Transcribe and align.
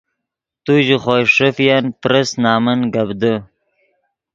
تو 0.63 0.73
ژے 0.85 0.97
خوئے 1.03 1.23
ݰیفین 1.35 1.85
پرس 2.01 2.29
نمن 2.43 2.79
گپ 2.93 3.09
دے 3.21 3.33